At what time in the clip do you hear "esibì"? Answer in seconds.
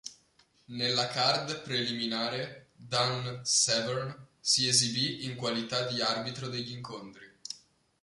4.67-5.25